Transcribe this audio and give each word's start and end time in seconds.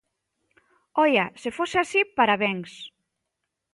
¡Oia!, 1.03 1.25
se 1.41 1.49
fose 1.57 1.77
así, 1.79 2.01
parabéns. 2.17 2.71